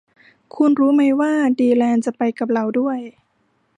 [0.55, 2.99] คุณรู้มั้ยว่าดีแลนจะไปกับเราด้วย